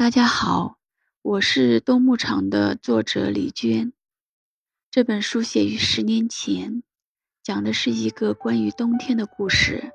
[0.00, 0.78] 大家好，
[1.20, 3.92] 我是冬牧场的作者李娟。
[4.90, 6.82] 这本书写于十年前，
[7.42, 9.92] 讲的是一个关于冬天的故事，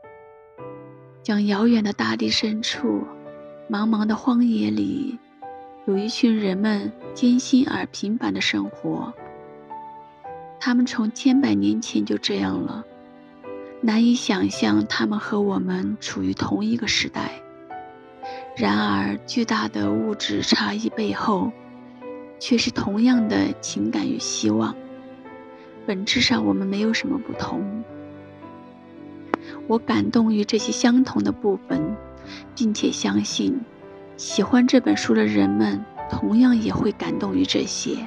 [1.23, 3.03] 讲遥远的大地深处，
[3.67, 5.17] 茫茫的荒野里，
[5.87, 9.11] 有一群人们艰辛而平凡的生活。
[10.59, 12.85] 他们从千百年前就这样了，
[13.81, 17.41] 难以想象他们和我们处于同一个时代。
[18.55, 21.51] 然而，巨大的物质差异背后，
[22.39, 24.73] 却是同样的情感与希望。
[25.85, 27.83] 本质上，我们没有什么不同。
[29.67, 31.97] 我感动于这些相同的部分，
[32.55, 33.59] 并且相信，
[34.15, 37.97] 喜欢这本书的人们同样也会感动于这些。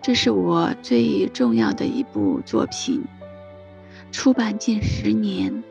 [0.00, 3.04] 这是我最重要的一部作品，
[4.10, 5.62] 出版近十年，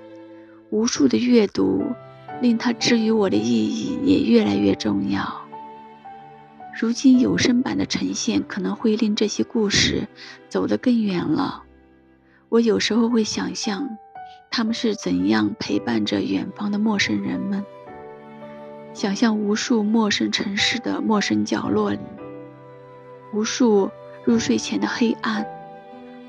[0.70, 1.84] 无数的阅读
[2.42, 5.42] 令它之于我的意义也越来越重要。
[6.78, 10.08] 如今有声版的呈现可能会令这些故事
[10.50, 11.64] 走得更远了。
[12.50, 13.98] 我有时候会想象，
[14.50, 17.64] 他们是怎样陪伴着远方的陌生人们，
[18.94, 22.00] 想象无数陌生城市的陌生角落里，
[23.34, 23.92] 无数
[24.26, 25.46] 入睡前的黑暗，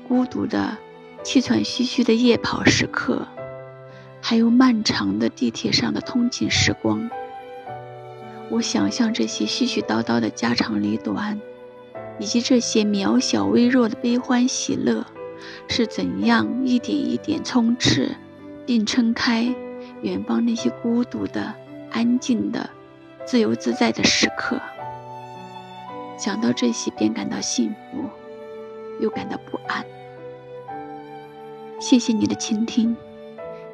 [0.07, 0.77] 孤独的、
[1.23, 3.27] 气喘吁吁的夜跑时刻，
[4.25, 7.09] 还有漫长的地铁上的通勤时光。
[8.49, 11.41] 我想象这些絮絮叨叨的家长里短，
[12.19, 15.05] 以及这些渺小微弱的悲欢喜乐，
[15.67, 18.15] 是怎样一点一点充斥，
[18.65, 19.53] 并撑开
[20.01, 21.53] 远方那些孤独的、
[21.91, 22.69] 安静的、
[23.25, 24.57] 自由自在的时刻。
[26.17, 28.05] 想到这些，便感到幸福，
[29.01, 29.85] 又感到不安。
[31.77, 32.95] 谢谢你的倾听，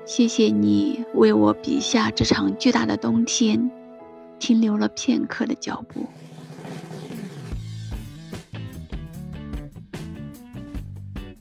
[0.09, 3.69] 谢谢你为我笔下这场巨大的冬天。
[4.39, 6.03] 停留了片刻的脚步。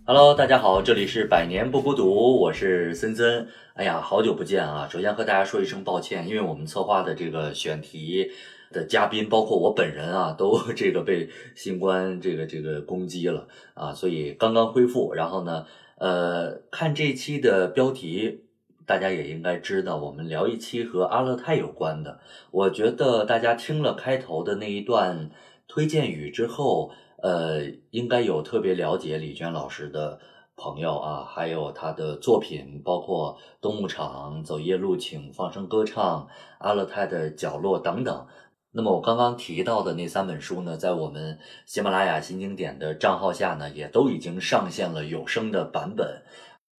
[0.05, 3.49] Hello，大家好，这里是百年不孤独，我是森森。
[3.73, 4.87] 哎呀，好久不见啊！
[4.93, 8.31] 首先和大家说一声抱歉，因为我们策划的这个选题
[8.71, 15.15] 的嘉宾，包括我本人啊， 都这个被新冠这个这个攻击了啊，所以刚刚恢复。
[15.15, 15.65] 然后呢，
[15.97, 18.43] 呃，看这期的标题。
[18.88, 22.21] 大家也应该知道，我们聊一期和阿勒泰有关的。
[22.50, 25.31] 我觉得大家听了开头的那一段
[25.66, 26.91] 推荐语之后，
[27.22, 30.19] 呃，应该有特别了解李娟老师的
[30.56, 36.22] 朋友啊，还有他的作品，包括《冬牧场》《走夜路》《请放声歌唱》
[36.59, 38.27] 《阿勒泰的角落》等等。
[38.71, 46.22] 那么我刚刚提到的那三本书呢，在我们喜马拉雅新经典的账号下呢，也都已经上线了有声的版本。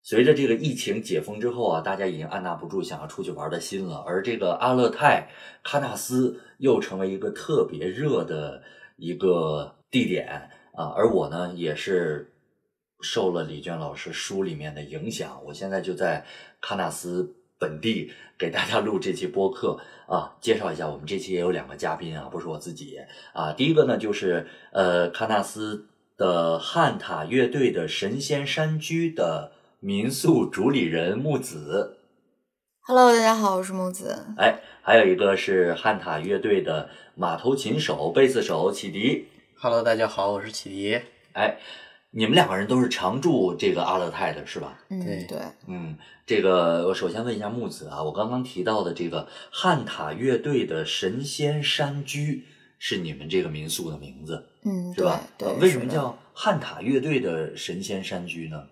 [0.01, 3.97] 随着这个疫情解封之后啊，大家已经按捺不住想要出去玩的心了。
[4.07, 5.29] 而这个阿勒泰
[5.63, 8.63] 喀纳斯又成为一个特别热的
[8.95, 10.93] 一个地点啊。
[10.95, 12.33] 而我呢，也是
[13.01, 16.25] 受了李娟老师书里面的影响，我现在就在
[16.61, 20.35] 喀纳斯本地给大家录这期播客啊。
[20.39, 22.97] 介绍一下，我们这期也有两个嘉宾啊，不是我自己
[23.33, 23.51] 啊。
[23.51, 25.87] 第一个呢，就是呃喀纳斯
[26.17, 29.51] 的汉塔乐队的神仙山居的。
[29.81, 31.99] 民宿主理人木子
[32.81, 34.25] ，Hello，大家好，我是木子。
[34.35, 41.01] 哎，还有一个是汉塔乐队的马头琴手、贝斯手启迪，Hello，大家好，我是启迪。
[41.31, 41.57] 哎，
[42.11, 44.77] 你们两个人都是常住这个阿勒泰的是吧？
[44.89, 52.43] 嗯，对，嗯，这个我首先问一下木子啊，我刚刚提到的这个汉塔乐队的神仙山居
[52.79, 55.21] 是你们这个民宿的名字，嗯，是吧？
[55.37, 58.67] 对，为什么叫汉塔乐队的神仙山居呢？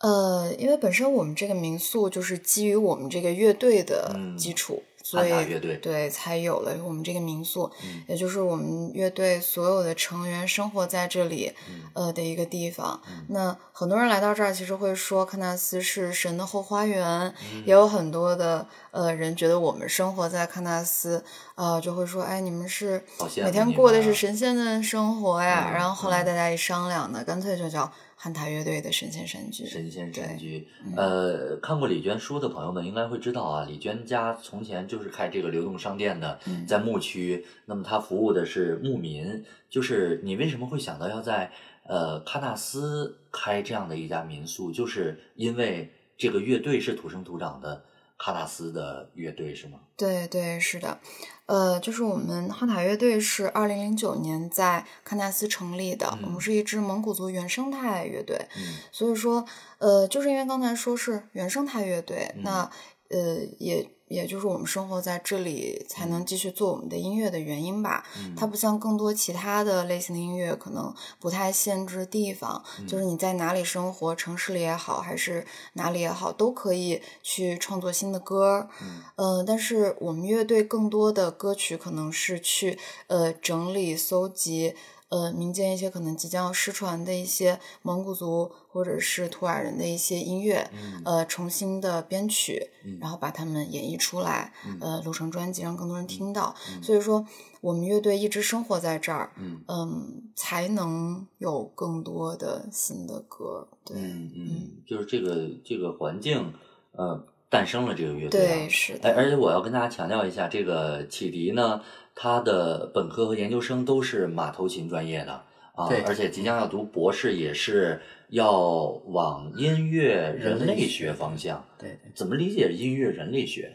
[0.00, 7.70] 呃，因为本身我们这个民宿就是基于我们这个乐队的基础，所以乐队对才有了我们这个民宿，
[8.08, 11.52] 也就是我们乐队所有的成员生活在这里
[11.92, 12.98] 呃的一个地方。
[13.28, 17.34] 那很多人来到这儿，其实会说喀纳斯是神的后花园，
[17.66, 21.22] 也有很多的呃人觉得我们生活在喀纳斯，
[21.56, 23.04] 呃就会说，哎，你们是
[23.36, 25.70] 每天过的是神仙的生活呀。
[25.74, 27.92] 然后后来大家一商量呢，干脆就叫。
[28.22, 30.68] 汉塔乐队的神仙山居，神仙山居。
[30.94, 36.38] 呃，看过李娟书的朋友们应该会知道啊，李娟家从前就是开这个流动商店的，
[36.68, 37.46] 在牧区。
[37.64, 39.42] 那么她服务的是牧民。
[39.70, 41.50] 就是你为什么会想到要在
[41.84, 44.70] 呃喀纳斯开这样的一家民宿？
[44.70, 47.84] 就是因为这个乐队是土生土长的。
[48.22, 49.78] 喀纳斯的乐队是吗？
[49.96, 50.98] 对对是的，
[51.46, 58.46] 呃，就是我们哈塔乐队是二零零九年在喀纳斯成立的，我们是一支蒙古族原生态乐队，
[58.92, 59.44] 所以说，
[59.78, 62.70] 呃，就是因为刚才说是原生态乐队，那
[63.08, 68.04] 呃也也就是我们生活在这里才能继续做我们的音乐的原因吧。
[68.36, 78.68] 它不像更多其他的类型的音乐，可能不太限制地方，就是你在哪里生活，城市里也好，还是哪里也好，都可以去创作新的歌。
[79.16, 84.74] 嗯，但是我们乐队更多的歌曲可能是去呃整理、搜集。
[85.10, 90.70] 呃，民间一些可能即将要失传的一些蒙古族或者是图尔人的一些音乐，
[91.04, 92.70] 呃，重新的编曲，
[93.00, 96.54] 然后把它们演绎出来，呃，录成专辑，让更多人听到。
[96.80, 97.26] 所以说，
[97.60, 99.32] 我们乐队一直生活在这儿，
[99.66, 103.66] 嗯，才能有更多的新的歌。
[103.84, 106.54] 对，嗯嗯，就是这个这个环境，
[106.92, 108.40] 呃，诞生了这个乐队。
[108.40, 109.08] 对，是的。
[109.08, 111.82] 哎，而且我要跟大家强调一下，这个启迪呢。
[112.22, 115.32] 他的本科和研究生都是马头琴专业的
[115.74, 118.60] 啊，而且即将要读博士，也是要
[119.06, 121.64] 往音乐人类学方向。
[121.78, 123.72] 对，怎么理解音乐人类学？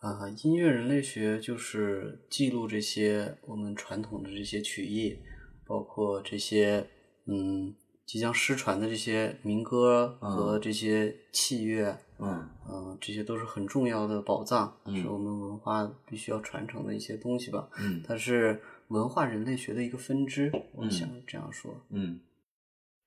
[0.00, 5.16] 啊，音乐人类学就是记录这些我们传统的这些曲艺，
[5.66, 6.86] 包括这些
[7.24, 7.74] 嗯。
[8.06, 17.68] 即将失传的这些民歌和这些器乐，嗯嗯，这些都是很重要的宝藏，是我们文化必须要传承的一些东西吧。
[17.78, 21.74] 嗯，它是文化人类学的一个分支，我想这样说。
[21.90, 22.20] 嗯，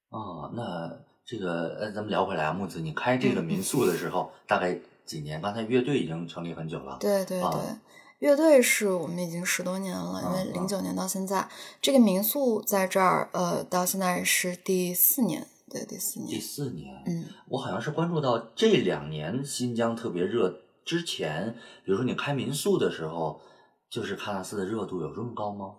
[0.09, 5.41] 哦，那这个呃，咱们聊回来啊，木子，你开这个民宿的时候大概几年？
[5.41, 6.97] 刚才乐队已经成立很久了。
[6.99, 7.49] 对对对。
[8.19, 11.47] 乐队是我们已经十多年了，因为零九年到现在，
[11.81, 16.29] 这个民宿在这儿，呃，到现在是第四年，对，第四年。
[16.29, 21.55] 第四年，嗯，我好像是关注到这两年新疆特别热，之前，
[21.85, 23.39] 比如说你开民宿的时候，
[23.89, 25.75] 就是喀纳斯的热度有这么高吗？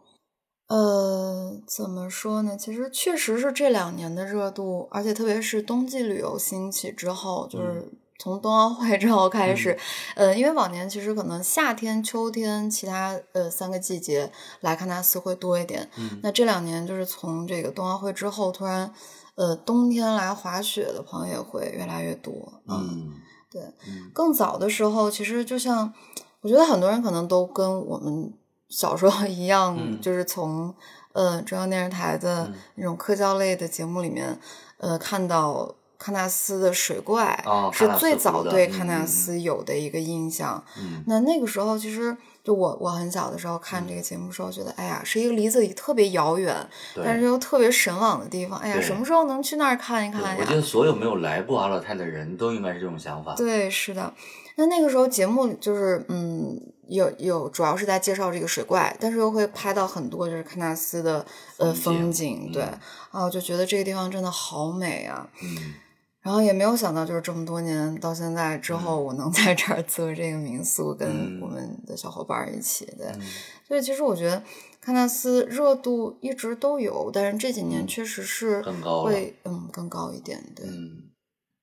[0.68, 2.56] 呃，怎么说呢？
[2.56, 7.86] 其实确实是这两年的热度，而且特别是冬季旅游兴起之后，就是。
[8.20, 9.78] 从冬奥会之后开始，
[10.14, 14.30] 呃，因为往年其实可能夏天、秋天其他呃三个季节
[14.60, 15.88] 来喀纳斯会多一点，
[16.22, 18.92] 那这两年就是从这个冬奥会之后，突然
[19.36, 22.52] 呃冬天来滑雪的朋友也会越来越多。
[22.68, 23.14] 嗯，
[23.50, 23.62] 对，
[24.12, 25.90] 更早的时候，其实就像
[26.42, 28.30] 我觉得很多人可能都跟我们
[28.68, 30.74] 小时候 一样，就是从
[31.14, 34.38] 呃中央电视台的那种科教类的节目里面
[34.76, 35.74] 呃看到。
[36.00, 40.64] 喀纳斯的水怪是最早对喀纳斯有的一个印象。
[41.06, 46.56] 那那个时候，其实就我我很小的时候看这个节目的时候，觉得哎呀，是一个离自己特别遥远，
[46.96, 48.58] 但是又特别神往的地方。
[48.60, 50.36] 哎呀，什么时候能去那儿看一看呀？
[50.40, 53.34] 我觉得所有没有来过阿勒泰的人都应该是这种想法。
[53.34, 54.12] 对，是的。
[54.56, 56.58] 那那个时候节目就是嗯，
[56.88, 61.24] 有有主要是在介绍这个水怪，但是又会拍到很多就是喀纳斯的
[61.58, 62.50] 呃风景。
[62.52, 62.62] 对
[63.10, 65.28] 啊，就觉得这个地方真的好美啊。
[65.42, 65.74] 嗯。
[66.22, 72.84] 然后也没有想到，就是这么多年到现在之后，我能在这儿做这个民宿，跟我们的小伙伴一起。
[72.98, 73.10] 对，
[73.66, 74.42] 所以其实我觉得
[74.84, 78.60] 喀纳斯热度一直都有，但是这几年确实是
[79.02, 80.42] 会嗯更高一点。
[80.54, 81.04] 对，嗯。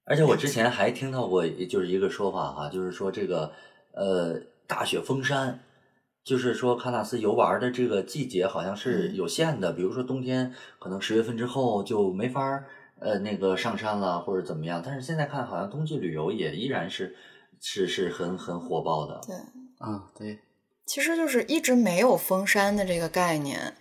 [0.05, 3.51] 而且我之前还听到过，就是一个说法哈，就是说这个
[3.93, 5.59] 呃大雪封山，
[6.23, 12.63] 就是说喀纳斯游玩的这个季节好像是有限的，比如说冬天可能十月份之后就没法。
[12.99, 14.81] 呃，那个上山了或者怎么样？
[14.83, 17.15] 但是现在看，好像冬季旅游也依然是
[17.59, 19.21] 是是很很火爆的。
[19.25, 19.35] 对，
[19.77, 20.39] 啊，对，
[20.85, 23.75] 其实就是一直没有封山的这个概念。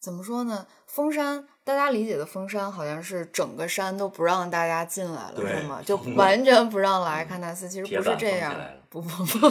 [0.00, 0.66] 怎么说呢？
[0.86, 5.80] 封山，大家理解的封山，好像是整个山都不让大家进来了，是吗？
[5.84, 7.68] 就 完全不让来喀纳斯。
[7.68, 8.54] 其实 不是这样，
[8.88, 9.50] 不不不，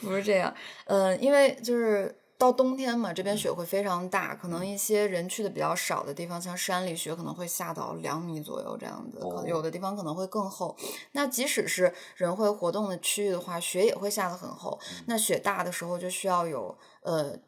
[0.00, 0.54] 不是这样。
[0.86, 2.14] 嗯，因为就是。
[2.40, 10.74] 到冬天嘛，这边雪会非常大，可能一些人去的比较少的地方，像山里雪可能会下到两米左右这样子，有的地方可能会更厚。
[11.12, 14.80] 那即使是人会活动的区域的话，雪也会下得很厚。
[15.04, 17.38] 那雪大的时候就需要有呃。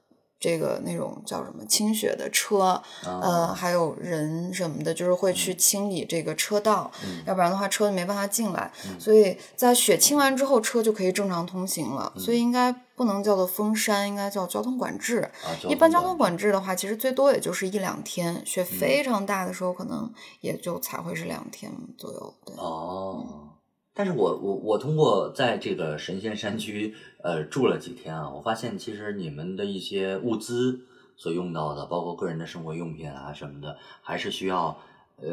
[0.42, 6.90] 这个那种叫什么清雪的车，呃，还有人什么的，就是会去清理这个车道，
[7.24, 8.72] 要不然的话车就没办法进来。
[8.98, 12.12] 所以在雪清完之后，车就可以正常通行了。
[12.18, 15.30] 所以应该不能叫做封山，应该叫交通管制。
[15.68, 18.44] 一般交通管制的话，其实最多也就是一两天。
[18.44, 22.34] 雪非常大的时候，可能也就才会是两天左右。
[22.44, 23.51] 对哦。
[23.94, 30.80] 但是我我我通过在这个神仙山区呃住了几天啊，我发现其实你们的一些物资
[31.14, 34.78] 所用到的，包括个人的生活用品啊什么的，还是需要
[35.16, 35.26] 呃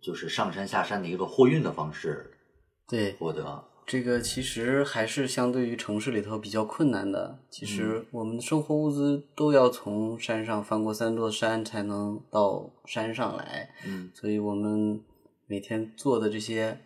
[0.00, 2.30] 就是上山下山的一个货运的方式
[2.88, 3.62] 对获得。
[3.86, 7.38] 这个其实还是相对于城市里头比较困难的。
[7.50, 15.02] 其实我们的生活物资都要从山上翻过三座山才能到山上来，嗯，所以我们
[15.46, 16.80] 每天做的这些。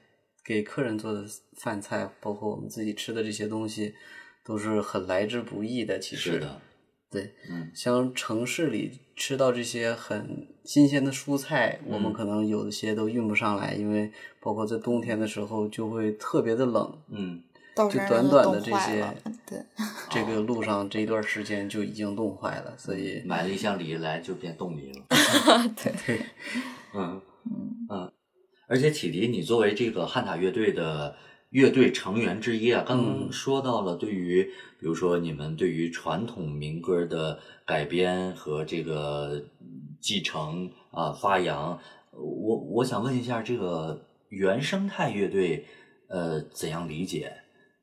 [0.45, 1.25] 给客人做的
[1.57, 3.95] 饭菜，包括我们自己吃的这些东西，
[4.45, 5.99] 都是很来之不易的。
[5.99, 6.61] 其实，是的，
[7.11, 7.71] 对，嗯。
[7.75, 12.13] 像城市里吃到这些很新鲜的蔬菜，我们嗯。
[12.13, 17.43] 可能有一些都运不上来，因为包括在冬天的时候就会特别的冷，嗯。
[17.75, 19.03] 就短短的这些，
[19.47, 19.59] 对，
[20.11, 25.03] 这个路上这一段时间就已经冻坏了，所以买了一箱梨来就变冻梨了。
[26.05, 26.21] 对，
[26.93, 27.21] 嗯。
[27.91, 28.13] 嗯，
[28.73, 31.15] 而且启迪，你作为这个汉塔乐队的
[31.51, 34.43] 乐队成员之一啊，刚刚嗯说到了对于，
[34.81, 39.45] 比如说你们对于传统民歌的改编和这个
[40.01, 41.79] 继承啊、发扬，
[42.13, 45.67] 我我想问一下，这个原生态乐队
[46.09, 47.31] 呃怎样理解？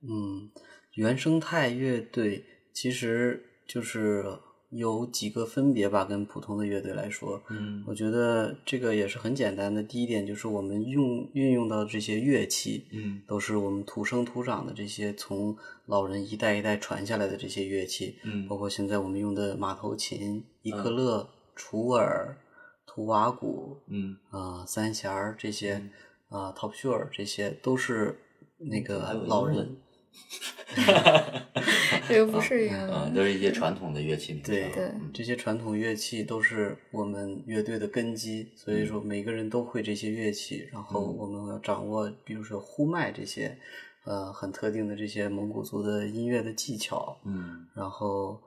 [0.01, 0.49] 嗯，
[0.95, 2.43] 原生态乐队
[2.73, 4.25] 其实就是
[4.69, 7.83] 有几个分别吧，跟普通的乐队来说，嗯。
[7.87, 9.81] 我觉得这个也是很简单的。
[9.81, 13.21] 第一点就是我们用运用到这些乐器，嗯。
[13.27, 18.47] 都是我们土生土长的这些从老人一代一代传下来的这些乐器，嗯。
[18.47, 22.37] 包括现在我们用的马头琴、伊克勒、楚尔、
[22.85, 25.89] 图瓦古，嗯，啊、三弦儿这些，
[26.29, 28.19] 啊、top s h o r 这些都是
[28.57, 29.77] 那个老人
[32.09, 34.55] 这个不是英啊，文，都是一些传统的乐器名称。
[34.55, 43.57] 对对这些传统乐器都是我们乐队的根基，所以说每个人都会这些乐器，然后我们要掌握，比如说呼麦这些，
[44.05, 47.67] 呃，很特定的这些蒙古族的音乐的技巧，嗯。
[47.75, 48.41] 然后，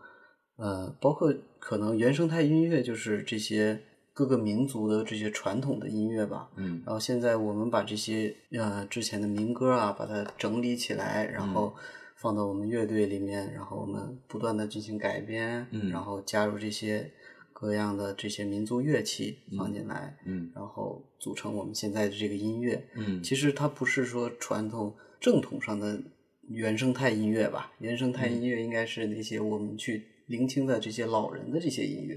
[0.56, 3.80] 呃，包括可能原生态音乐就是这些
[4.12, 6.82] 各个民族的这些传统的音乐吧，嗯。
[6.84, 11.74] 然后现在我们把这些呃之前的民歌啊，把它整理起来，然后
[12.22, 15.90] 放到我们乐队里面，然后我们不断的进行改编，嗯。
[15.90, 17.10] 然后加入这些
[17.52, 20.52] 各样的这些民族乐器放进来，嗯。
[20.54, 22.86] 然后组成我们现在的这个音乐。
[22.94, 26.00] 嗯，其实它不是说传统正统上的
[26.48, 32.14] 原生态音乐吧，原生态音乐应该是那些我们去聆听的这些老人的这些音乐，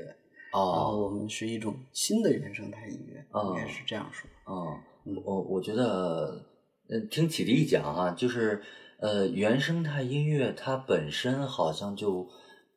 [0.53, 4.29] 然后哦我们是一种新的原生态音乐，哦应该是这样说。
[4.45, 5.19] 哦，嗯。
[5.25, 6.45] 我我觉得，
[6.89, 8.61] 呃，听启迪讲啊，就是
[8.99, 12.27] 呃，原生态音乐它本身好像就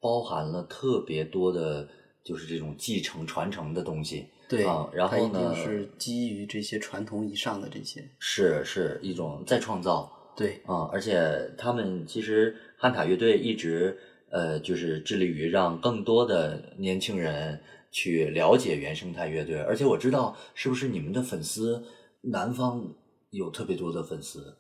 [0.00, 1.88] 包含了特别多的，
[2.22, 4.26] 就是这种继承传承的东西。
[4.48, 8.08] 对，啊然后呢定是基于这些传统以上的这些。
[8.18, 13.98] 是是一种再创造对，啊、而且他们其实汉塔乐队一直
[14.30, 17.60] 呃，就是致力于让更多的年轻人
[17.90, 21.82] 去了解原生态乐队，而且我知道是不是你们的粉丝
[22.20, 22.94] 南方
[23.30, 24.57] 有特别多的粉丝。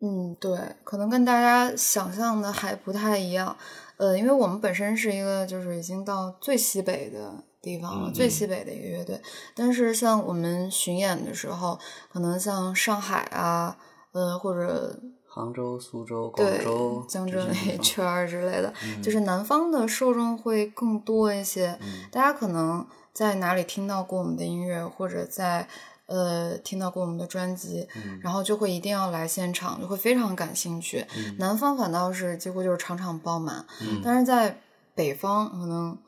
[0.00, 3.56] 嗯，对，可能跟大家想象的还不太一样。
[3.96, 9.18] 呃，因为我们本身是一个就是已经到最西北的地方了，嗯最西北的一个乐队。
[9.54, 11.78] 但是像我们巡演的时候，
[12.12, 13.76] 可能像上海啊，
[14.12, 21.78] 呃，或者杭州、苏州、广州、江浙那一圈儿之类的，嗯就是南方的受众会更多一些。
[22.12, 25.66] 大家可能在哪里听到过我们的音乐，或者在
[26.06, 31.04] 呃听到过我们的专辑，嗯然后就会一定要来现场，就会非常感兴趣。
[31.16, 34.60] 嗯南方反倒是几乎就是场场爆满，嗯但是在
[34.94, 35.98] 北方可能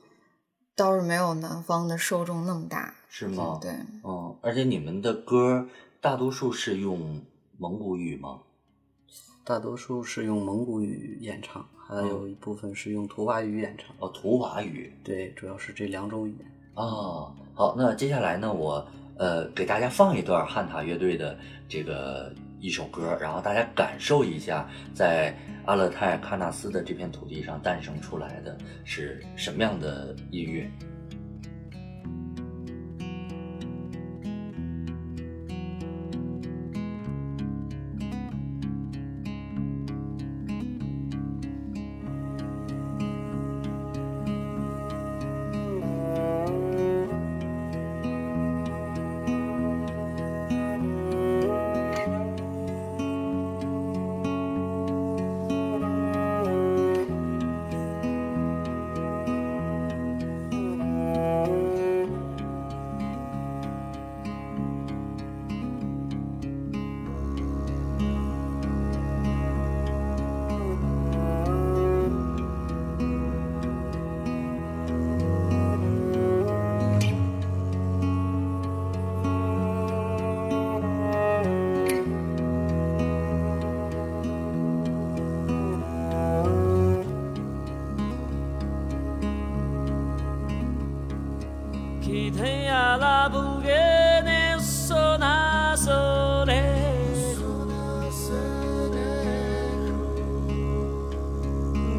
[0.75, 2.95] 倒是没有南方的受众那么大。
[3.11, 3.59] 是吗？
[3.61, 3.73] 对，
[4.05, 5.67] 嗯，而且你们的歌
[6.01, 7.23] 大多数是用
[7.57, 8.41] 蒙古语吗？
[9.45, 13.97] 大多数是用蒙古语演唱，还有一部分是用图瓦语演唱。
[13.99, 16.47] 哦，图瓦语对，主要是这两种语言。
[16.75, 17.33] 啊。
[17.55, 18.87] 好，那接下来呢，我
[19.19, 21.37] 呃给大家放一段汉塔乐队的
[21.69, 30.69] 这个一首歌，然后大家感受一下，在阿勒泰喀纳斯的这片土地上诞生出来的是什么样的音乐。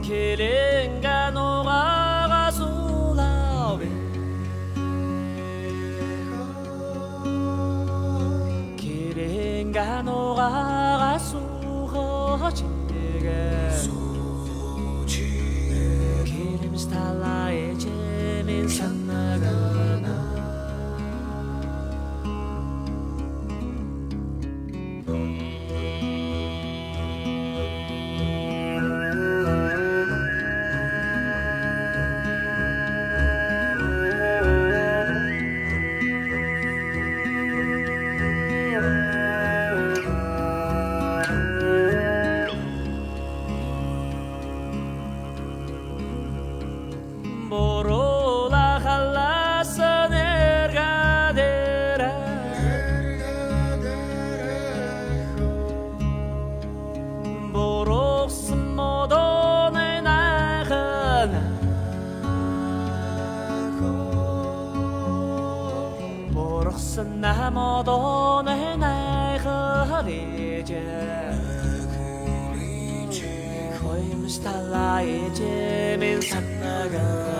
[0.09, 0.68] kidding.
[74.38, 77.38] 他那一肩明灿的人。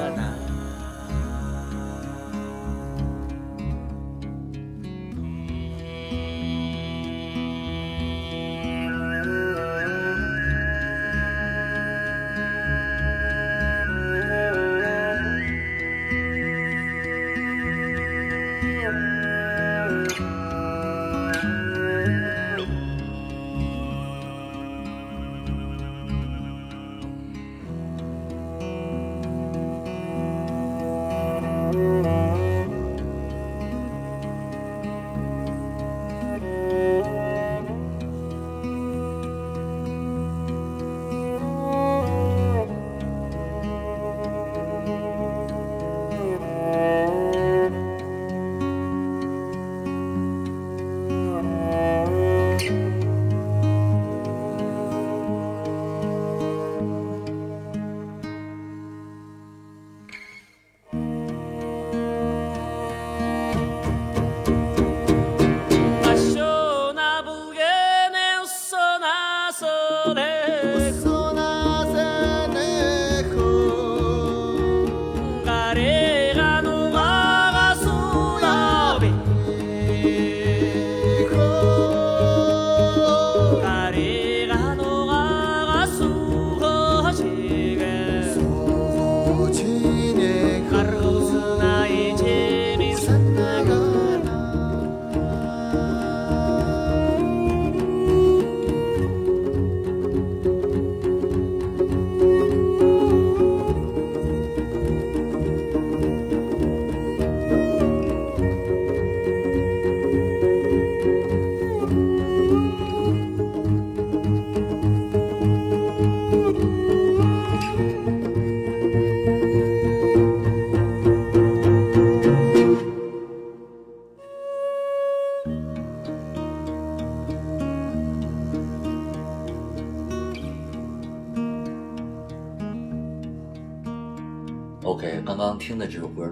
[69.90, 70.89] morning.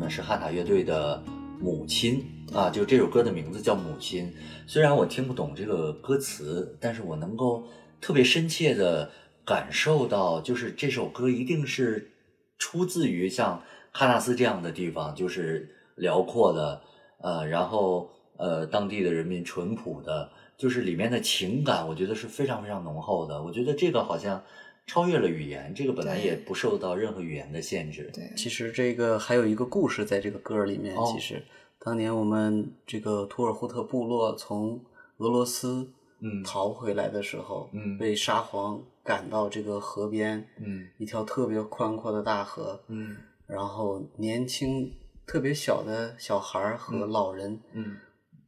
[0.09, 1.21] 是汉塔乐队的
[1.61, 2.23] 《母亲》
[2.57, 4.25] 啊，就这首歌的名字叫《母亲》。
[4.65, 7.63] 虽然我听不懂这个歌词，但是我能够
[7.99, 9.11] 特别深切的
[9.45, 12.11] 感受到，就是这首歌一定是
[12.57, 13.61] 出自于像
[13.93, 16.81] 喀纳斯这样的地方，就是辽阔的，
[17.21, 23.41] 呃，然后呃，当地的人民淳朴的，就是里面的情感，我觉得是非常非常浓厚的。
[23.43, 24.43] 我觉得这个好像。
[24.87, 28.09] 超越了语言，这个本来也不受到任何语言的限制。
[28.13, 30.95] 对，其实这个还有一个故事在这个歌里面。
[31.05, 31.43] 其实
[31.77, 34.81] 当年我们这个图尔扈特部落从
[35.17, 36.41] 俄罗斯嗯。
[36.43, 37.97] 逃回来的时候，嗯。
[37.97, 40.87] 被沙皇赶到这个河边，嗯。
[40.97, 43.17] 一条特别宽阔的大河，嗯。
[43.45, 44.91] 然后年轻
[45.25, 47.97] 特别小的小孩儿和老人，嗯。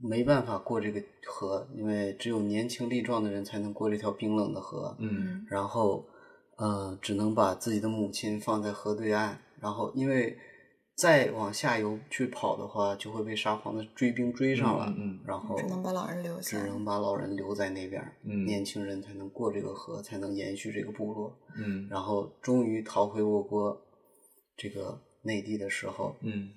[0.01, 4.95] 没办法过这个河，因为只有年轻力壮的人才能过这条冰冷的河。
[4.99, 5.45] 嗯。
[5.49, 6.07] 然后，
[6.59, 10.37] 呃，只能把自己的母亲放在河对岸，然后因为
[10.95, 23.81] 再往下游去跑的话，就会被沙皇的追兵追上了，嗯嗯嗯然后只能把老人留下只能把老人留在那边，嗯年轻人才能过这个河，才能延续这个部落，嗯然后终于逃回我国
[24.57, 26.49] 这个内地的时候，嗯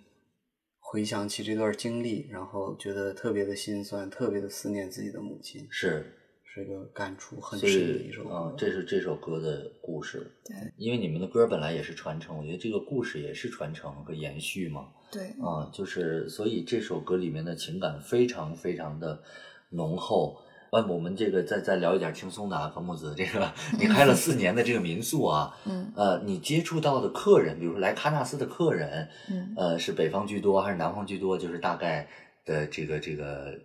[0.81, 5.67] 回想起这段经历，然后觉得特别的心酸，特别的思念自己的母亲。
[5.71, 6.13] 是
[6.55, 8.35] 这个感触很深的一首歌。
[8.35, 10.31] 啊，这是这首歌的故事。
[10.45, 14.89] 对，因为你们的歌本来也是传承，我觉得这个故事也是传承和延续嘛。
[15.11, 19.23] 对，啊，就是所以这首歌里面的情感非常非常的
[19.71, 20.39] 浓厚。
[20.73, 31.37] 呃，我们这个再再聊一点轻松的啊，何木子，这个 你开了四年的这个民宿啊，嗯呃，你接触到的客人，比如说来喀纳斯的客人，嗯呃，是北方居多还是南方居多？
[31.39, 32.09] 就是大概
[32.45, 33.59] 的这个这个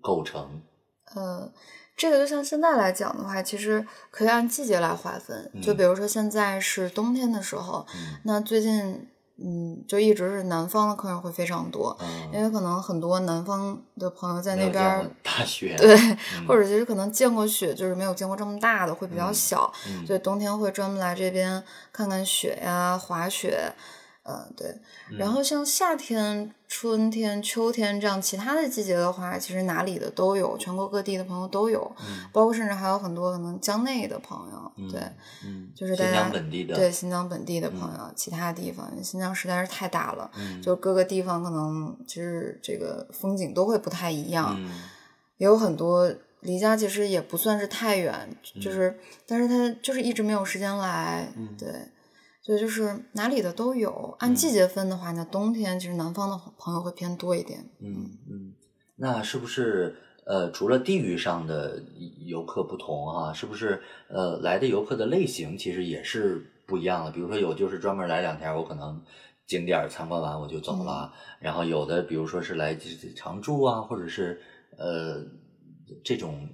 [0.00, 0.62] 构成。
[1.14, 1.50] 呃，
[2.00, 5.50] 这个就像现在来讲的话，其实可以按季节来划分。
[5.60, 5.76] 就嗯。
[5.76, 8.14] 比如说现在是冬天的时候，嗯。
[8.22, 11.94] 那最近嗯，就一直是南方的客人会非常多，
[12.32, 15.94] 因嗯，为可能很多南方的朋友在那边大雪，对，
[16.38, 16.46] 嗯。
[16.48, 20.06] 或者其实可能见过雪，就是没有见过这么大的，会比较嗯小，嗯。
[20.06, 23.70] 所以冬天会专门来这边看看雪呀、滑雪，
[24.30, 24.74] 嗯，对。
[25.18, 35.00] 然嗯后像夏天、春天、秋天这样其他的季节的话，其实哪里的都有，全国各地的朋友都有，嗯包括甚至还有很多可能江内的朋友，嗯对，
[35.44, 44.54] 嗯，就是大家疆本地的，对新疆本地的朋友，其他地方，因为新疆实在是太大了，嗯就各个地方可能其实这个风景都会不太一样。
[44.58, 44.70] 嗯
[45.40, 48.94] 也有很多离家其实也不算是太远，嗯就是，
[49.26, 51.68] 但是他就是一直没有时间来，嗯对，
[52.50, 54.16] 所以就是哪里的都有。
[54.18, 57.60] 按季节分的话，那冬天其实南方的朋友会偏多一点。
[57.78, 58.52] 嗯嗯，
[58.96, 59.94] 那是不是
[60.26, 61.80] 呃，除了地域上的
[62.26, 67.12] 游客不同哈、是不是呃来的游客的类型其实也是不一样的？
[67.12, 69.00] 比如说有就是专门来两天，我可能
[69.46, 72.76] 景点参观完我就走了，然后有的比如说是来
[73.14, 74.40] 常住啊，或者是
[74.76, 75.24] 呃
[76.02, 76.48] 这种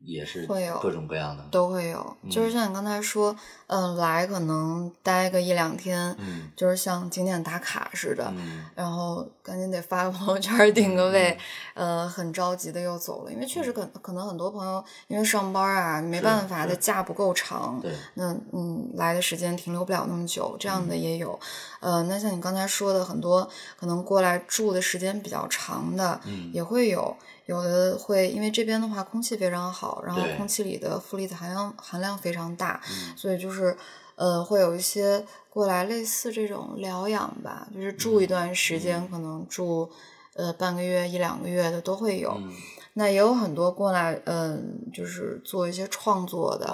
[0.00, 1.44] 也是会有各种各样的。
[1.50, 3.34] 都会有，就是嗯像你刚才说，
[3.66, 11.36] 嗯、来可能待个一两天，嗯就是像景点打卡似的，嗯然后赶紧得发个朋友圈儿订个位，
[11.74, 21.38] 呃，很着急的又走了，因为确实可可能很多朋友因为上班啊，没办法，的假不够长，对，那嗯来的时间停留不了那么久，这样的也有，
[21.80, 26.50] 呃，那像你刚才说的，很多可能过来住的时间比较长的，嗯。
[26.52, 27.16] 也会有。
[27.50, 33.16] 有的会因为这边的话空气非常好，然后空气里的负离子含量含量非常大，嗯。
[33.16, 33.76] 所以就是
[34.14, 39.90] 呃会有一些过来类似这种疗养吧，就是住一段时间，可能住
[40.34, 42.32] 呃半个月一两个月的都会有。
[42.38, 42.52] 嗯
[42.94, 46.66] 那也有很多过来，嗯、就是做一些创作的，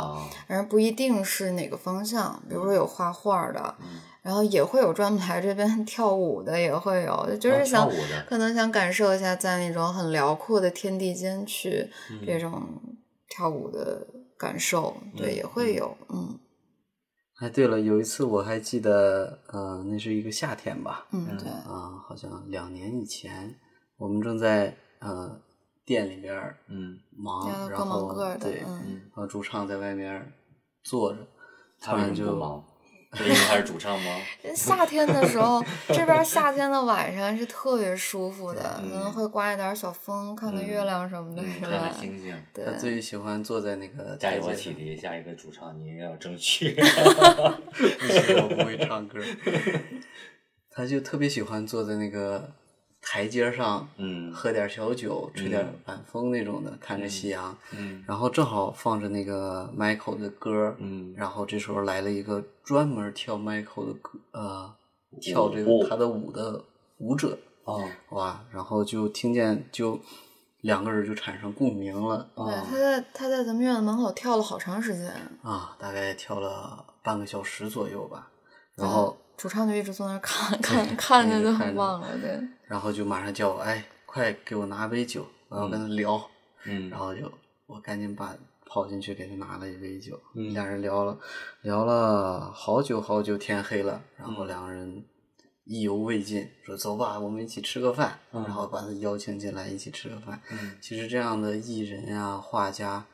[0.48, 4.00] 反正不一定是哪个方向，比如说有画画的，嗯。
[4.22, 7.88] 然后也会有专门来这边 跳舞的，也会有，就啊是想、
[8.26, 12.20] 可能想感受一下在那种很辽阔的天地间去、嗯。
[12.26, 12.60] 这种
[13.28, 14.04] 跳舞的
[14.36, 16.40] 感受，对，嗯也会有，嗯。
[17.38, 23.54] 哎，对了，有一次我还记得，呃，那是一个夏天吧，嗯，嗯对，啊、好像两年以前，
[23.98, 25.38] 我们正在呃
[25.86, 30.30] 店里边儿嗯忙，然要各忙后各的对，嗯后主唱在外面
[30.82, 31.18] 坐着，
[31.80, 32.62] 他为突然就忙？
[33.14, 34.18] 是因为他是主唱吗？
[34.54, 41.94] 夏天的时候，这边夏天的晚上是特别舒服的，可能嗯会刮一点小风，看看月亮什么的，看吧看？
[41.94, 42.36] 星星。
[42.52, 44.96] 对他最喜欢坐在那个加油啊，台阶上启迪！
[44.96, 46.74] 下一个主唱你也要争取。
[46.74, 49.18] 不行，我不会唱歌。
[50.68, 52.52] 他就特别喜欢坐在那个
[53.08, 54.32] 台阶上，嗯。
[54.32, 55.74] 喝点小酒，吹点嗯。
[55.86, 57.56] 晚风那种的，看着夕阳。
[57.70, 58.04] 嗯。
[58.06, 61.14] 然后正好放着那个 Michael 的歌，嗯。
[61.16, 64.74] 然后这时候来了一个专门跳 Michael 的歌，呃，
[65.20, 66.64] 跳这个他的舞的
[66.98, 67.88] 舞者，哦。
[68.10, 70.00] 哇，然后就听见就
[70.62, 75.06] 两个人就产生共鸣了对，哦他在他在咱们院子门口跳了好长时间，
[75.42, 78.28] 啊，大概跳了半个小时左右吧，
[78.74, 86.30] 然对后主唱就一直坐那儿看 看看着就很忘了，对，然后就马上叫我，哎，快给我拿杯酒，我要跟他聊。
[86.64, 86.88] 嗯。
[86.90, 87.30] 然后就
[87.66, 90.52] 我赶紧把跑进去给他拿了一杯酒，嗯。
[90.54, 91.18] 俩人聊了
[91.62, 95.04] 聊了好久好久，天黑了，然后嗯两个人
[95.64, 98.42] 意犹未尽，说走吧，我们一起吃个饭，嗯。
[98.44, 100.40] 然后把他邀请进来一起吃个饭。
[100.50, 100.76] 嗯。
[100.80, 103.04] 其实这样的艺人呀、画家，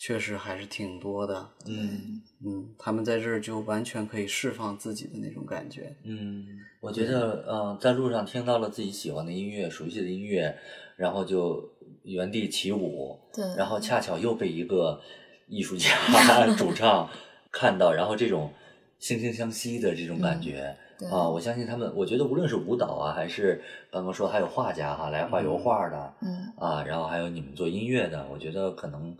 [0.00, 1.46] 确实还是挺多的。
[1.66, 5.94] 嗯嗯，他们在这儿就完全可以释放自己的那种感觉。
[6.04, 6.46] 嗯，
[6.80, 10.56] 我觉得呃，在路上听到了自己喜欢的音乐、熟悉的音乐，
[10.96, 11.70] 然后就
[12.04, 14.98] 原地起舞，对然后恰巧又被一个
[15.46, 15.90] 艺术家
[16.56, 17.06] 主唱
[17.52, 18.50] 看到，然后这种
[18.98, 20.74] 惺惺相惜的这种感觉。
[20.98, 29.14] 对啊，我相信他们，我觉得无论是舞蹈啊，还是刚刚说还有画家哈，来画油画的，嗯啊，然后还有你们做音乐的，我觉得可能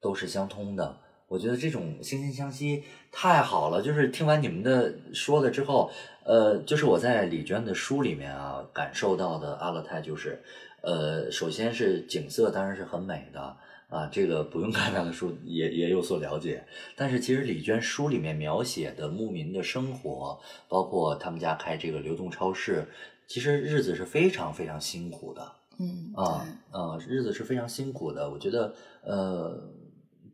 [0.00, 0.96] 都是相通的。
[1.28, 2.82] 我觉得这种惺惺相惜
[3.12, 5.88] 太好了，就是听完你们的说了之后，
[6.24, 10.42] 呃，就是我在李娟的书里面啊感受到的阿勒泰就是，
[10.82, 13.56] 呃，首先是景色当然是很美的
[13.88, 16.64] 啊，这个不用看他的书也也有所了解。
[16.96, 22.84] 但是其实李娟书里面描写的牧民的生活，包括他们家开这个流动超市，
[23.28, 25.52] 其实日子是非常非常辛苦的。
[25.78, 28.28] 嗯啊，呃，日子是非常辛苦的。
[28.28, 29.58] 我觉得，呃，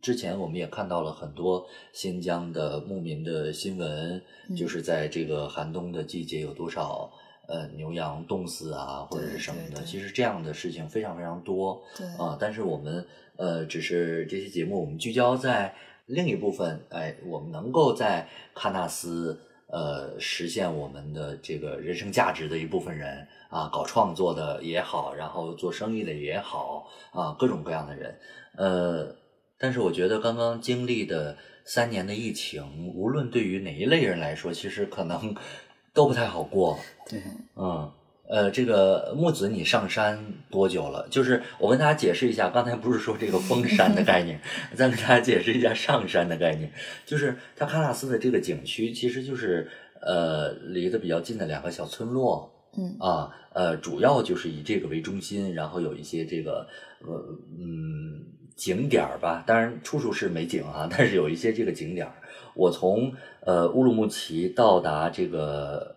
[0.00, 4.22] 之前我们也看到了很多新疆的牧民的新闻，
[4.56, 7.10] 就是在这个寒冬的季节有多少
[7.48, 9.82] 呃牛羊冻死啊，或者是什么的。
[9.82, 11.82] 其实这样的事情非常非常多。
[11.96, 13.06] 对啊，但是我们
[13.36, 15.74] 呃，只是这期节目我们聚焦在
[16.06, 23.26] 另一部分，哎，我们能够在喀纳斯呃实现我们的这个人生价值的一部分人。
[23.48, 28.18] 啊，搞创作的也好，然后做生意的也好，啊，各种各样的人，
[28.56, 29.16] 呃，
[29.58, 35.34] 但是我觉得刚刚经历的三年的疫情，无论对于哪一类人来说，其实可能
[35.94, 36.78] 都不太好过。
[37.08, 37.20] 对，
[37.56, 37.90] 嗯，
[38.28, 41.08] 呃，这个木子，你上山多久了？
[41.10, 44.40] 就是我跟大家解释一下，刚才不是说这个封山的概念，
[44.74, 46.70] 再跟大家解释一下上山的概念，
[47.06, 49.70] 就是它喀纳斯的这个景区，其实就是
[50.02, 52.52] 呃离得比较近的两个小村落。
[52.78, 56.68] 嗯啊，呃，主要就是以这个为中心，然后有一些这个
[57.00, 57.14] 呃
[57.58, 58.20] 嗯
[58.56, 62.12] 景点儿吧，当然处处是美景啊， 但是有一些这个景点儿。
[62.54, 65.94] 我从呃乌鲁木齐到达这个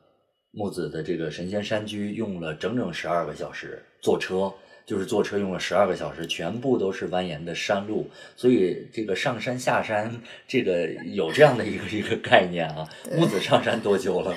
[0.52, 4.54] 木子的这个神仙山居，用了整整十二个小时，坐车
[4.86, 12.86] 就是坐车用了十二个小时，全部都是蜿蜒的山路，所以这个上山下山，这个有这样的一个一个概念啊。
[13.16, 14.36] 木子上山多久了？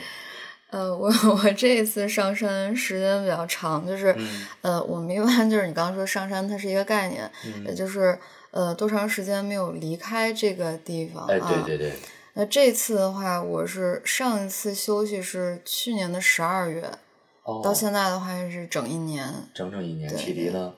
[0.73, 8.19] 呃，我 我这一次上山时间比较长，就是，嗯呃，我们一般 就是你刚刚说上山，它是一个概念，嗯也就是
[8.53, 11.63] 呃多长时间没有离开这个地方哎，啊？
[11.67, 11.93] 对对对，
[12.33, 16.91] 那这次的话，我是上一次休息是去年的十二月，
[17.45, 19.31] 哦，到现在的话是整一年。
[19.53, 20.09] 整整一年。
[20.09, 20.73] 对启迪呢？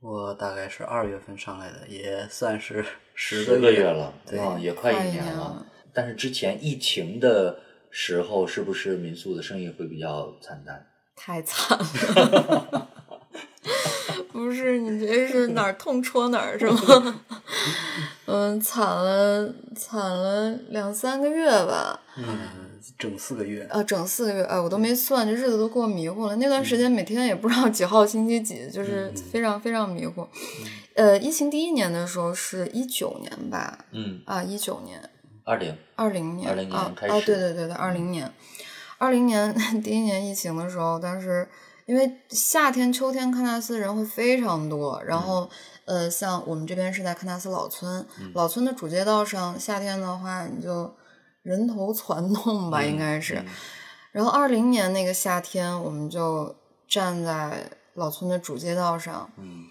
[0.00, 2.84] 我大概是二月份上来的，也算是
[3.16, 5.66] 十十个月了，对啊，也快快一年了。
[5.92, 7.58] 但是之前疫情的
[7.96, 10.84] 时候，是不是民宿的生意会比较惨淡？
[11.14, 12.88] 太惨了，
[14.32, 14.78] 不是？
[14.78, 17.22] 你这是哪儿痛戳哪儿是吗？
[18.26, 22.24] 嗯，惨了，惨了两三个月吧，嗯，
[22.98, 23.62] 整四个月。
[23.70, 26.34] 啊，整四个月，哎，我都没算，这日子都过迷糊了。
[26.36, 30.26] 那段时间每天也不知道几号星期几，就是非常非常迷糊。
[30.94, 33.84] 呃，疫情第一年的时候是一九年吧？
[33.92, 35.10] 嗯，啊，一九年，
[35.44, 35.76] 二零。
[35.94, 38.32] 二零年，20年啊对对对对，二零年，
[38.98, 41.46] 二零年第一年疫情的时候，当时
[41.86, 45.48] 因为夏天、秋天喀纳斯人会非常多，然后、
[45.84, 50.94] 呃，像我们这边是在喀纳斯老村，老村的主街道上，夏天的话你就
[51.42, 53.44] 人头攒动吧，应该是。
[54.12, 56.54] 然后二零年那个夏天，我们就
[56.88, 59.64] 站在老村的主街道上，嗯。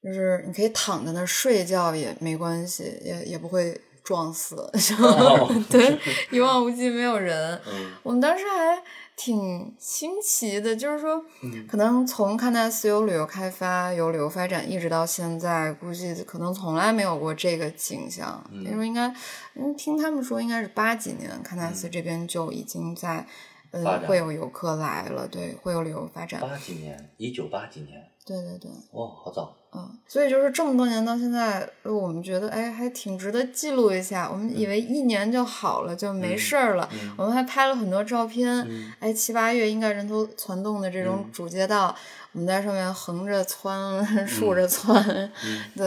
[0.00, 3.78] 就是你可以躺在那儿睡觉也没关系，也也不会
[4.08, 4.70] 撞死，
[5.68, 5.98] 对，
[6.30, 7.60] 一望无际，没有人。
[7.70, 8.82] 嗯我们当时还
[9.14, 18.42] 挺新奇的，就是说，嗯可能从喀纳斯有旅游开发、有旅游发展，一直到现在，估计可能从来没有过这个景象。
[18.50, 19.14] 嗯因为应该，
[19.56, 23.26] 嗯，听他们说，应该是八几年，喀纳斯这边就已经在，
[23.72, 26.40] 呃，嗯会有游客来了，对，会有旅游发展。
[26.40, 28.70] 八几年，一九八几年，对对对。
[28.92, 29.54] 哦，好早。
[29.74, 34.28] 嗯，所以就是这么多年到现在，呃我们觉得哎，还挺值得记录一下。
[34.30, 36.88] 我们以为一年就好了，就没事儿了。
[36.92, 38.48] 嗯我们还拍了很多照片。
[38.68, 41.94] 嗯哎，七八月应该人头攒动的这种嗯主街道，
[42.32, 45.02] 我们在上面横着窜，竖着窜，
[45.44, 45.86] 嗯对。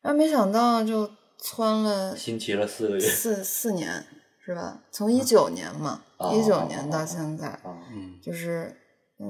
[0.00, 3.00] 然后没想到就窜了 新奇了四个月。
[3.00, 4.04] 四四年，
[4.44, 4.80] 是吧？
[4.90, 8.74] 从一九年嘛，哦一九年到现在，啊，嗯，就是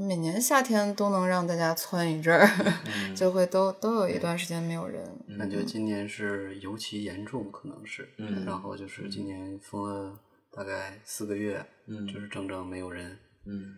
[0.00, 2.46] 每年夏天都能让大家窜一阵儿，
[2.86, 5.02] 嗯就会都都有一段时间没有人。
[5.38, 8.08] 感觉今年是尤其严重，可能是。
[8.18, 10.18] 嗯然后就是今年封了
[10.52, 13.74] 大概四个月，嗯就是整整没有人嗯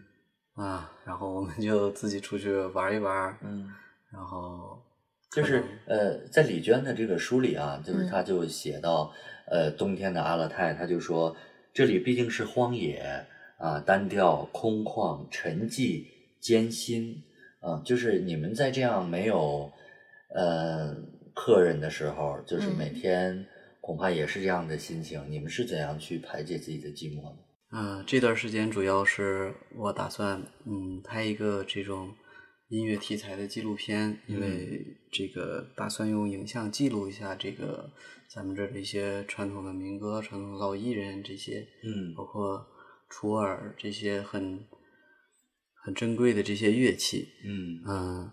[0.54, 0.92] 啊。
[1.04, 3.70] 然后我们就自己出去玩一玩，嗯，
[4.12, 4.78] 然后
[5.32, 9.12] 就是呃，在李娟的这个书里啊，就是嗯她就写到，
[9.46, 11.34] 呃，冬天的阿勒泰，她就说
[11.72, 13.26] 这里毕竟是荒野
[13.64, 16.04] 啊，单调、空旷、沉寂、
[16.38, 17.16] 艰辛
[17.60, 19.72] 啊，就是你们在这样没有
[20.34, 20.94] 呃
[21.34, 23.46] 客人的时候，就是嗯每天
[23.80, 25.24] 恐怕也是这样的心情。
[25.30, 27.36] 你们是怎样去排解自己的寂寞的？
[27.76, 32.12] 嗯、这段时间主要是我打算嗯拍一个这种
[32.68, 37.90] 音乐题材的纪录片，因为这个打算用影像记录一下这个
[38.28, 42.64] 咱们这儿的一些传统的民歌、传统的老艺人这些，嗯包括
[43.16, 44.66] 楚耳这些很
[45.72, 48.30] 很珍贵的这些乐器，嗯嗯，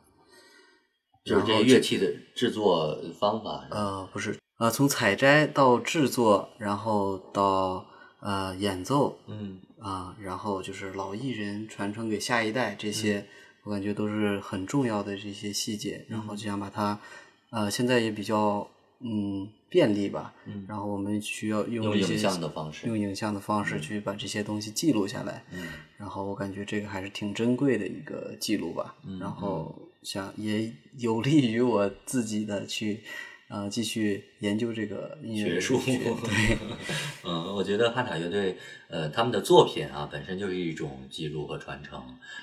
[1.24, 3.68] 就是这乐器的制作方法。
[3.70, 7.86] 呃，不是，呃，从采摘到制作，然后到
[8.22, 13.28] 呃演奏，嗯啊，然后就是老艺人传承给下一代，这些、
[13.64, 16.04] 我感觉都是很重要的这些细节。
[16.10, 17.00] 然后就想把它，
[17.52, 18.68] 呃，现在也比较
[19.04, 20.34] 嗯便利吧。
[20.46, 25.44] 嗯然后我们需要用一些用影像的方式用影像的方式去把这些东西记录下来。
[25.52, 28.96] 嗯然后我感觉这个还是挺珍贵的一个记录吧。
[29.06, 33.02] 嗯然后想也有利于我自己的去
[33.52, 36.58] 呃继续研究这个音乐学术， 对，
[37.26, 38.56] 嗯，我觉得汉塔乐队，
[38.90, 42.02] 呃，他们的作品啊，本身就是一种记录和传承。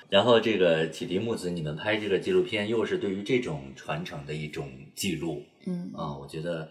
[0.09, 6.69] 然后这个启迪木子，你们拍这个纪录片，又是对于这种传承的一种记录嗯啊、我觉得，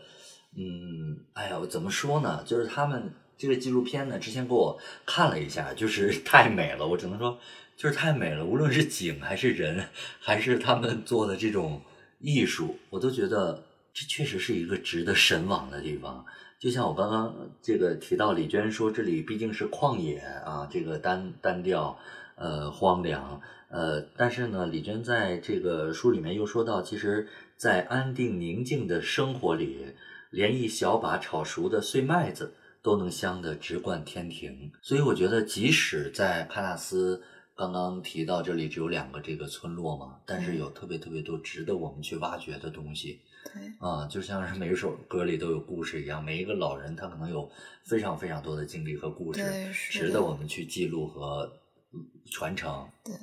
[0.56, 2.42] 嗯，哎呀，我怎么说呢？
[2.46, 7.38] 就是他们这个纪录片呢，之前给我看了一下，就是 太美了，我只能说，
[7.76, 8.44] 就是太美了。
[8.44, 9.84] 无论是景还是人，
[10.20, 11.82] 还是他们做的这种
[12.20, 13.64] 艺术，我都觉得
[13.98, 16.24] 这确实是一个值得神往的地方。
[16.60, 21.98] 就像我刚刚这个提到李娟说，这里毕竟是旷野啊，这个单单调，
[22.36, 29.86] 呃，荒凉，呃，但是呢，李娟在这个书里面又说到，其实，在安定宁静的生活里，
[30.30, 34.70] 连一小把炒熟的碎麦子都能香得直灌天庭。
[34.80, 37.20] 所以我觉得，即使在喀纳斯
[37.56, 43.20] 刚刚提到这里只有两个这个村落嘛，但是有特别特别多值得我们去挖掘的东西。
[43.44, 47.50] 对，啊，就像是每一首歌里都有故事一样，每一个老人他可能有
[47.84, 51.50] 非常非常多的经历和故事值得我们去记录和
[51.92, 52.88] 嗯传承。
[53.04, 53.14] 对，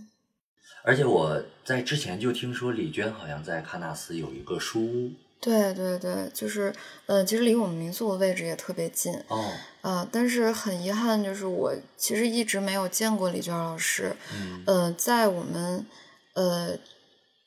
[0.84, 6.74] 而且我在之前就听说李娟好像在喀纳斯有一个书屋对对对，就是
[7.06, 9.52] 呃，其实离我们民宿的位置也特别近，哦，
[9.82, 14.16] 呃，但是很遗憾，就是我其实一直没有见过李娟老师。
[14.34, 15.86] 嗯呃，在我们
[16.34, 16.76] 呃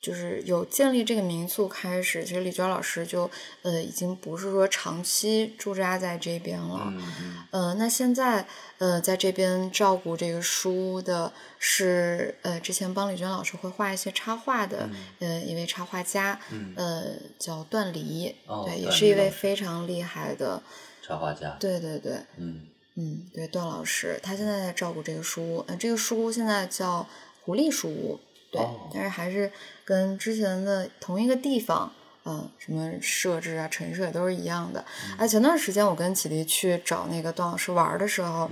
[0.01, 3.29] 就是有建立这个民宿开始，其实李娟老师就
[3.63, 6.85] 呃已经不是说长期驻扎在这边了。
[6.87, 8.45] 嗯嗯呃，那现在
[8.77, 17.03] 呃，在这边照顾这个书的是呃，之前帮李娟老师会画一些插画的、呃一位插画家，嗯呃，
[17.37, 20.63] 叫段黎，哦对，也是一位非常厉害的，
[21.01, 21.57] 插画家。
[21.59, 27.05] 对对对，嗯嗯，对，段老师，他现在在照顾这个书屋，呃，这个书屋现在叫
[27.43, 28.19] 狐狸书屋，
[28.51, 29.51] 对，哦但是还是
[29.83, 31.91] 跟之前的同一个地方，
[32.25, 34.83] 嗯，什么设置啊、陈设也都是一样的。
[35.17, 38.49] 哎、前段时间我跟启迪去找那个段老师玩的时候，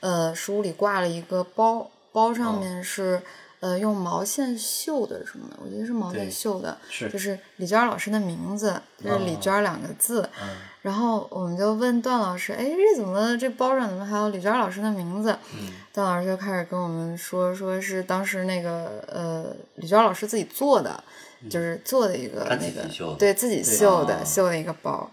[0.00, 3.22] 呃，书屋里挂了一个包，包上哦面是。
[3.60, 5.56] 呃，用毛线绣的什么的？
[5.64, 10.28] 我觉得是毛线绣的，是就是李娟老师的名字，就是李哦娟两个字。
[10.42, 10.48] 嗯
[10.86, 21.02] 然后我们就问段老师：“哎，这怎么这包上怎么还有李娟老师的名字？”嗯段老师就开始跟我们说，说是当时那个呃李娟老师自己做的，
[21.50, 25.10] 就是做的一个那个对自己绣的啊绣的一个包。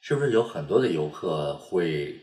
[0.00, 2.20] 是不是有很多的游客会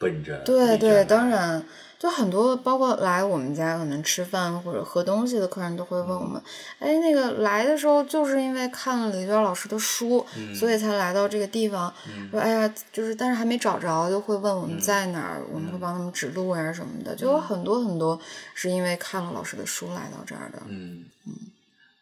[0.00, 1.62] 奔着对对，当然，
[1.98, 6.40] 就很多包括来我们家可能吃饭或者喝东西的客人都会问我们，
[6.78, 11.92] 哎，那个来的时候就是因为看了李娟老师的书，所以才来到这个地方。
[12.30, 18.18] 说哎呀，就是但是还没找着，就会问我们在哪儿，我们会帮他们指路呀什么的，就有很多很多
[18.54, 20.62] 是因为看了老师的书来到这儿的。
[20.66, 21.04] 嗯，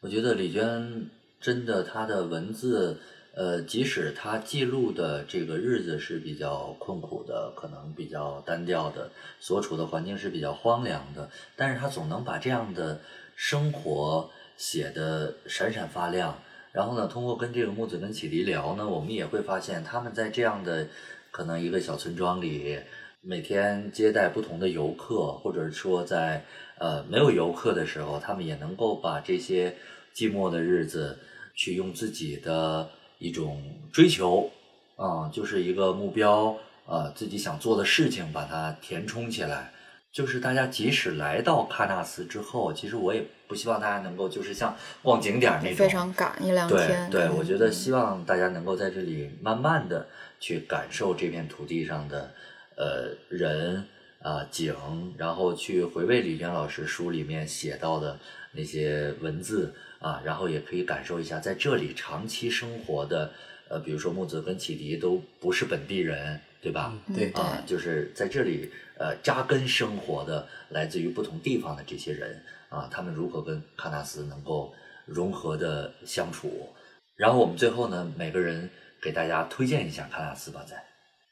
[0.00, 3.00] 我觉得李娟真的她的文字，
[3.38, 13.00] 呃，即使他记录的这个日子是比较困苦的，可能比较单调的，所处的环境是比较荒凉的，但是他总能把这样的
[13.36, 16.36] 生活写得闪闪发亮。
[16.72, 20.88] 然后呢，通过跟这个木子跟启迪聊呢，我们也会发现他们在这样的
[21.30, 22.80] 可能一个小村庄里，
[23.20, 26.44] 每天接待不同的游客，或者说在
[26.78, 29.76] 呃没有游客的时候，他们也能够把这些
[30.12, 31.16] 寂寞的日子，
[31.54, 34.50] 去用自己的一种追求，
[34.96, 39.72] 啊、就是一个目标，呃，自己想做的事情，把它填充起来。
[40.10, 50.08] 就是大家即使来到喀纳斯之后，其实我也不希望大家能够就是像逛景点儿那种，非常赶一两对对，天可能我觉得希望大家能够在这里慢慢的
[50.40, 52.32] 去感受这片土地上的
[52.76, 53.84] 呃人
[54.22, 54.74] 啊、景，
[55.18, 58.18] 然后去回味李娟老师书里面写到的
[58.52, 63.32] 那些文字啊，然后也可以感受一下在这里长期生活的
[63.68, 66.94] 呃，比如说木子跟启迪都不是本地人，对吧？
[67.14, 74.74] 对嗯啊，就是在这里呃扎根生活的，来自于不同地方的这些人啊，他们如何跟喀纳斯能够
[75.04, 76.70] 融合的相处。
[77.16, 78.70] 然后我们最后呢，每个人
[79.02, 80.82] 给大家推荐一下喀纳斯吧，再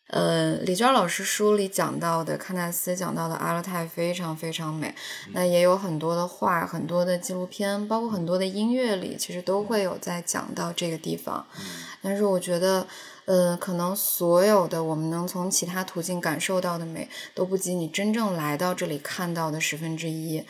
[0.08, 4.94] 呃，李娟老师书里讲到的喀纳斯讲到的阿勒泰非常非常美，
[5.32, 11.44] 那也有很多的画、很多的纪录片，包括很多的音乐里，其实都会有在讲到这个地方。
[12.00, 12.86] 但是我觉得，
[13.24, 20.40] 呃，可能所有的我们能从其他途径感受到的美，都不及你真正来到这里看到的十分之一。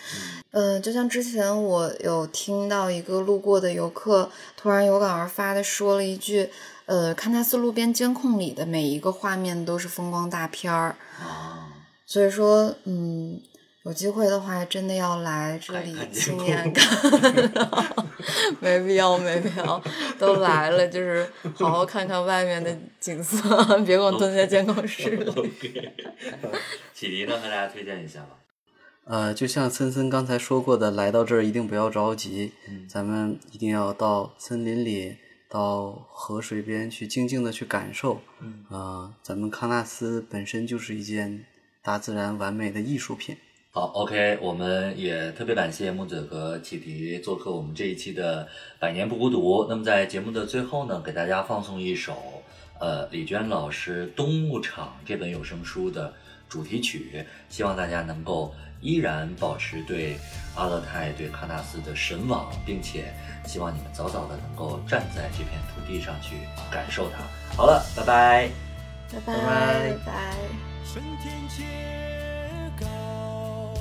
[0.50, 6.50] 呃，就像之前我有听到一个路过的游客突然有感而发的说了一句。
[6.86, 11.68] 呃，堪纳斯路边监控里的每一个画面都是风光大片儿啊，
[12.06, 13.40] 所以说，嗯，
[13.82, 16.86] 有机会的话，真的要来这里亲眼看。
[18.60, 19.82] 没必要，没必要，
[20.18, 23.38] 都来了，就是好好看看外面的景色，
[23.84, 25.24] 别光蹲在监控室里。
[26.94, 28.38] 启迪呢，和大家推荐一下吧。
[29.04, 32.52] 呃，就像森森刚才说过的，来到这儿一定不要着急，
[32.88, 35.16] 咱们一定要到森林里。
[35.56, 38.20] 到河水边去静静的去感受，
[38.68, 41.46] 啊，咱们喀纳斯本身就是一件
[41.82, 43.34] 大自然完美的艺术品。
[43.70, 48.44] 好，OK，我们也特别感谢木子和启迪做客我们这一期的
[48.78, 49.64] 《百年不孤独》。
[49.66, 52.42] 那么在节目的最后呢，给大家放送一首
[52.78, 56.12] 呃李娟老师《冬牧场》这本有声书的
[56.50, 58.52] 主题曲，希望大家能够。
[58.80, 60.18] 依然保持对
[60.54, 63.12] 阿勒泰、对喀纳斯的神往，并且
[63.46, 66.36] 希望你们早早的能够站在这片土地上去
[66.70, 67.18] 感受它。
[67.56, 68.50] 好了，拜拜，
[69.12, 70.12] 拜拜拜拜。
[70.92, 71.64] 春天揭
[72.80, 73.74] 高，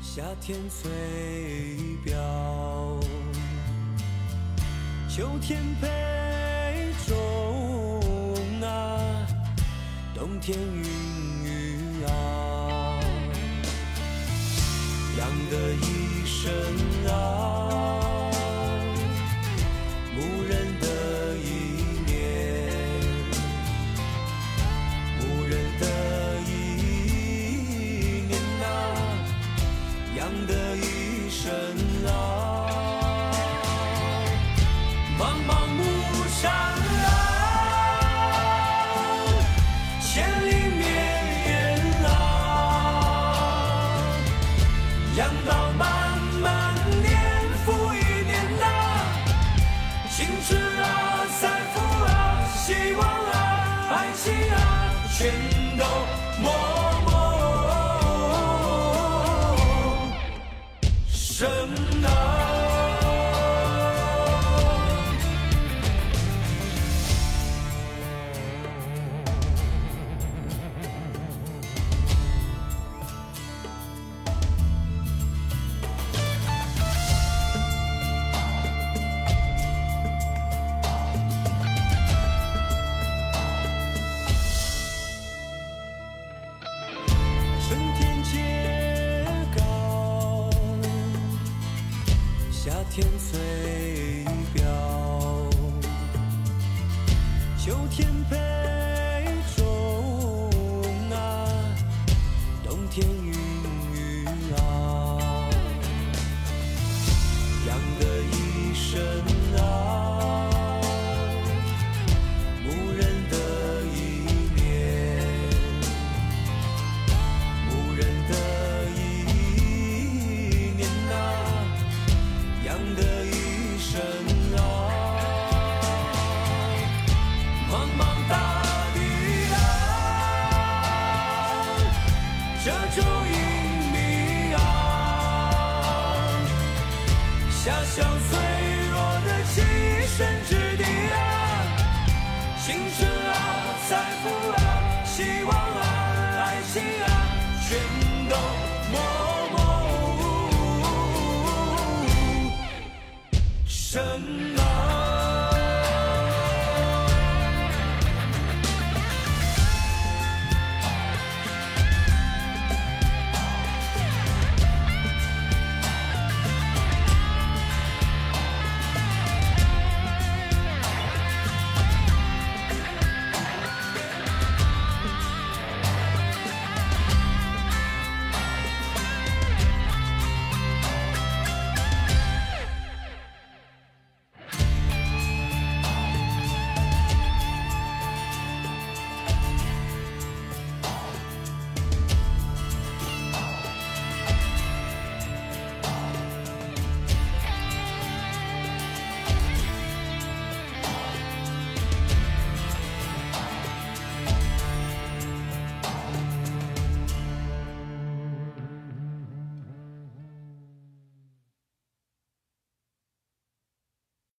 [0.00, 0.90] 夏天翠
[2.04, 2.14] 表，
[5.08, 5.88] 秋天配
[7.06, 7.12] 种
[8.62, 9.26] 啊，
[10.14, 10.84] 冬天云
[15.22, 16.52] 羊的一生
[17.08, 18.01] 啊，